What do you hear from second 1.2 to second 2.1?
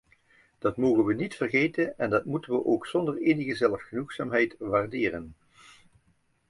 vergeten en